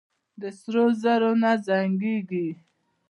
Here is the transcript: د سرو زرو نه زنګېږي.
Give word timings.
د 0.41 0.41
سرو 0.59 0.85
زرو 1.01 1.31
نه 1.41 1.51
زنګېږي. 1.67 2.47